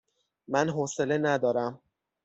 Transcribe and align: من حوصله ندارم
من 0.47 0.69
حوصله 0.71 1.17
ندارم 1.17 1.81